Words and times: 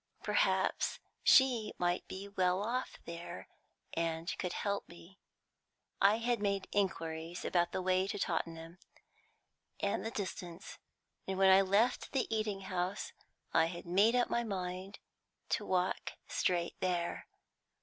Perhaps 0.23 0.97
she 1.21 1.73
might 1.77 2.07
be 2.07 2.27
well 2.27 2.63
off 2.63 2.97
there, 3.05 3.47
and 3.93 4.35
could 4.39 4.53
help 4.53 4.89
me. 4.89 5.19
I 6.01 6.17
had 6.17 6.39
made 6.41 6.67
inquiries 6.71 7.45
about 7.45 7.71
the 7.71 7.83
way 7.83 8.07
to 8.07 8.17
Tottenham, 8.17 8.79
and 9.79 10.03
the 10.03 10.09
distance, 10.09 10.79
and 11.27 11.37
when 11.37 11.51
I 11.55 11.61
left 11.61 12.13
the 12.13 12.25
eating 12.35 12.61
house 12.61 13.13
I 13.53 13.65
had 13.67 13.85
made 13.85 14.15
up 14.15 14.27
my 14.27 14.43
mind 14.43 14.97
to 15.49 15.67
walk 15.67 16.13
straight 16.27 16.79
there. 16.79 17.27